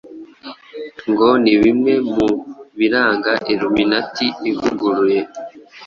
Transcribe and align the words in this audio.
ngo 1.09 1.27
ni 1.43 1.53
bimwe 1.61 1.93
mu 2.13 2.27
biranga 2.77 3.31
Illuminati 3.53 4.27
ivuguruye 4.51 5.19